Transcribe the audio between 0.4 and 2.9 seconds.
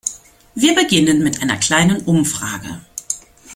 Wir beginnen mit einer kleinen Umfrage.